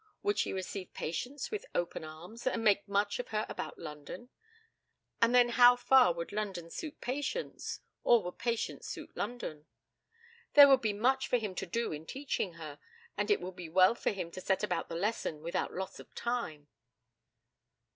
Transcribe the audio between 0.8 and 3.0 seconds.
Patience with open arms, and make